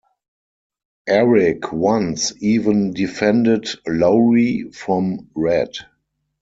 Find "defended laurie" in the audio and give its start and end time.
2.91-4.71